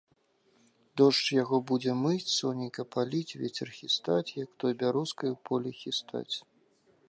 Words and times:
Дождж 1.01 1.27
яго 1.43 1.57
будзе 1.71 1.91
мыць, 2.03 2.33
сонейка 2.37 2.81
паліць, 2.95 3.37
вецер 3.41 3.67
хістаць, 3.79 4.35
як 4.43 4.49
той 4.65 4.71
бярозкай 4.83 5.29
у 5.37 5.41
полі 5.51 5.79
хістаць. 5.85 6.35